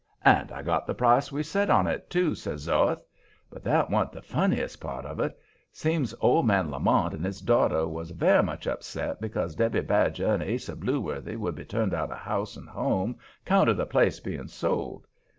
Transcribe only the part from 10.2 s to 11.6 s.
and Ase Blueworthy would